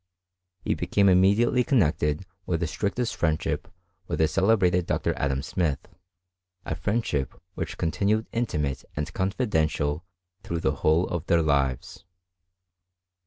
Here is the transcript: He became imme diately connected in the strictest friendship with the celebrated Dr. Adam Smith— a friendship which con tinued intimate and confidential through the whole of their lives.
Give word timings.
He 0.61 0.73
became 0.73 1.05
imme 1.05 1.37
diately 1.37 1.63
connected 1.63 2.25
in 2.47 2.59
the 2.59 2.65
strictest 2.65 3.15
friendship 3.15 3.67
with 4.07 4.17
the 4.17 4.27
celebrated 4.27 4.87
Dr. 4.87 5.13
Adam 5.15 5.43
Smith— 5.43 5.77
a 6.65 6.73
friendship 6.73 7.39
which 7.53 7.77
con 7.77 7.91
tinued 7.91 8.25
intimate 8.31 8.83
and 8.95 9.13
confidential 9.13 10.03
through 10.41 10.61
the 10.61 10.77
whole 10.77 11.07
of 11.09 11.27
their 11.27 11.43
lives. 11.43 12.03